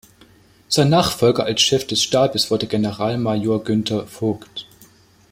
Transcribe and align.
Sein 0.67 0.89
Nachfolger 0.89 1.43
als 1.45 1.61
Chef 1.61 1.85
des 1.85 2.01
Stabes 2.01 2.49
wurde 2.49 2.65
Generalmajor 2.65 3.63
Günter 3.63 4.07
Voigt. 4.19 4.65